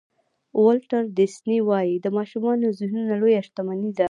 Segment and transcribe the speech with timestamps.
[0.63, 3.99] ولټر ډیسني وایي د ماشومانو ذهنونه لویه شتمني ده.